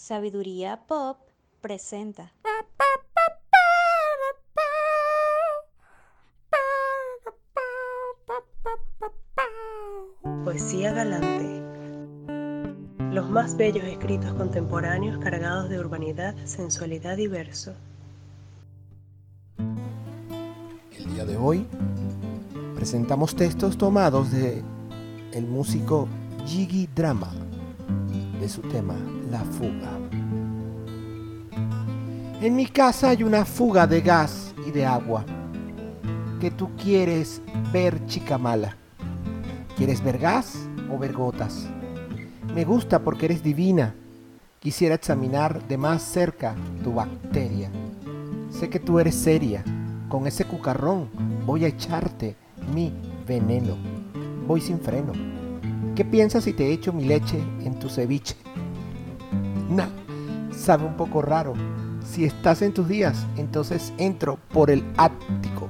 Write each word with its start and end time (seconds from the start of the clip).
Sabiduría 0.00 0.80
Pop 0.88 1.18
presenta. 1.60 2.32
Poesía 10.42 10.94
galante. 10.94 11.62
Los 13.12 13.28
más 13.28 13.54
bellos 13.58 13.84
escritos 13.84 14.32
contemporáneos 14.32 15.18
cargados 15.18 15.68
de 15.68 15.78
urbanidad, 15.78 16.34
sensualidad 16.44 17.18
y 17.18 17.26
verso. 17.26 17.74
El 20.96 21.12
día 21.12 21.26
de 21.26 21.36
hoy 21.36 21.66
presentamos 22.74 23.36
textos 23.36 23.76
tomados 23.76 24.32
de 24.32 24.64
el 25.34 25.46
músico 25.46 26.08
Jiggy 26.46 26.86
Drama 26.86 27.49
de 28.40 28.48
su 28.48 28.62
tema 28.62 28.96
La 29.30 29.40
fuga. 29.40 29.98
En 32.40 32.56
mi 32.56 32.66
casa 32.66 33.10
hay 33.10 33.22
una 33.22 33.44
fuga 33.44 33.86
de 33.86 34.00
gas 34.00 34.54
y 34.66 34.70
de 34.70 34.86
agua 34.86 35.24
que 36.40 36.50
tú 36.50 36.70
quieres 36.74 37.42
ver 37.70 38.06
chica 38.06 38.38
mala. 38.38 38.76
¿Quieres 39.76 40.02
ver 40.02 40.18
gas 40.18 40.56
o 40.90 40.98
ver 40.98 41.12
gotas? 41.12 41.68
Me 42.54 42.64
gusta 42.64 43.00
porque 43.00 43.26
eres 43.26 43.42
divina. 43.42 43.94
Quisiera 44.58 44.94
examinar 44.94 45.66
de 45.68 45.76
más 45.76 46.02
cerca 46.02 46.54
tu 46.82 46.94
bacteria. 46.94 47.70
Sé 48.50 48.70
que 48.70 48.80
tú 48.80 48.98
eres 48.98 49.14
seria. 49.14 49.62
Con 50.08 50.26
ese 50.26 50.46
cucarrón 50.46 51.10
voy 51.44 51.66
a 51.66 51.68
echarte 51.68 52.36
mi 52.74 52.92
veneno. 53.26 53.76
Voy 54.46 54.60
sin 54.62 54.80
freno. 54.80 55.39
¿Qué 56.00 56.06
piensas 56.06 56.44
si 56.44 56.54
te 56.54 56.72
echo 56.72 56.94
mi 56.94 57.04
leche 57.04 57.38
en 57.62 57.78
tu 57.78 57.90
ceviche? 57.90 58.34
Nah, 59.68 59.90
sabe 60.50 60.86
un 60.86 60.96
poco 60.96 61.20
raro. 61.20 61.52
Si 62.02 62.24
estás 62.24 62.62
en 62.62 62.72
tus 62.72 62.88
días, 62.88 63.26
entonces 63.36 63.92
entro 63.98 64.38
por 64.50 64.70
el 64.70 64.82
ático. 64.96 65.68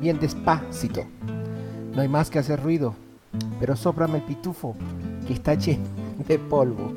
Bien 0.00 0.18
despacito. 0.18 1.04
No 1.94 2.00
hay 2.00 2.08
más 2.08 2.30
que 2.30 2.38
hacer 2.38 2.62
ruido, 2.62 2.94
pero 3.60 3.76
sóprame 3.76 4.16
el 4.16 4.24
pitufo 4.24 4.74
que 5.26 5.34
está 5.34 5.52
lleno 5.52 5.84
de 6.26 6.38
polvo. 6.38 6.94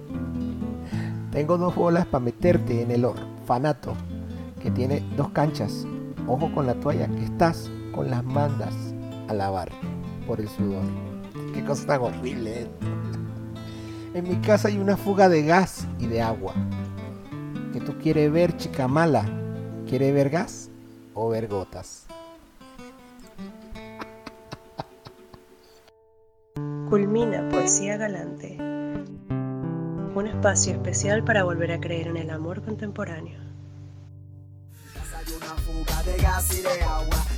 Tengo 1.34 1.58
dos 1.58 1.76
bolas 1.76 2.06
para 2.06 2.24
meterte 2.24 2.82
en 2.82 2.92
el 2.92 3.04
orfanato 3.04 3.94
que 4.64 4.72
tiene 4.72 5.04
dos 5.18 5.32
canchas. 5.32 5.86
Ojo 6.28 6.50
con 6.54 6.66
la 6.66 6.76
toalla 6.76 7.10
que 7.10 7.26
estás 7.26 7.70
con 7.94 8.10
las 8.10 8.24
mandas 8.24 8.74
a 9.28 9.34
lavar 9.34 9.70
por 10.26 10.40
el 10.40 10.48
sudor. 10.48 11.21
Qué 11.54 11.64
cosa 11.66 11.86
tan 11.86 12.02
horrible. 12.02 12.62
¿eh? 12.62 12.68
En 14.14 14.28
mi 14.28 14.36
casa 14.38 14.68
hay 14.68 14.78
una 14.78 14.98
fuga 14.98 15.30
de 15.30 15.44
gas 15.44 15.88
y 16.00 16.08
de 16.08 16.22
agua. 16.22 16.54
¿Que 17.74 17.80
tú 17.80 17.98
quieres 17.98 18.32
ver, 18.32 18.58
chica 18.58 18.88
mala? 18.88 19.26
¿Quiere 19.88 20.12
ver 20.12 20.30
gas 20.30 20.70
o 21.14 21.30
ver 21.30 21.48
gotas? 21.48 22.06
Culmina 26.90 27.48
Poesía 27.50 27.96
Galante. 27.96 28.58
Un 30.14 30.28
espacio 30.28 30.74
especial 30.74 31.24
para 31.24 31.46
volver 31.46 31.72
a 31.72 31.80
creer 31.80 32.08
en 32.08 32.18
el 32.18 32.30
amor 32.30 32.62
contemporáneo. 32.64 33.40
Hay 35.16 35.34
una 35.34 35.56
fuga 35.56 36.04
de 36.04 36.22
gas 36.22 36.60
y 36.60 36.62
de 36.62 36.82
agua 36.84 37.31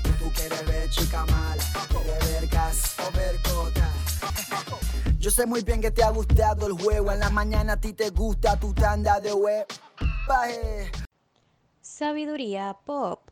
Yo 5.23 5.31
sé 5.31 5.45
muy 5.45 5.61
bien 5.61 5.79
que 5.79 5.89
te 5.89 6.03
ha 6.03 6.09
gustado 6.09 6.67
el 6.67 6.73
juego, 6.73 7.09
en 7.09 7.21
la 7.21 7.29
mañana 7.29 7.73
a 7.73 7.77
ti 7.79 7.93
te 7.93 8.09
gusta 8.09 8.59
tu 8.59 8.73
tanda 8.73 9.21
de 9.21 9.31
web. 9.31 9.65
Sabiduría 11.80 12.75
Pop 12.83 13.30